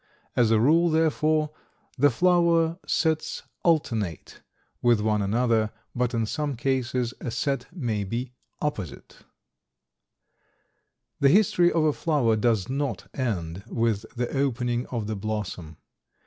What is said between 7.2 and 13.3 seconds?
a set may be opposite. The history of a flower does not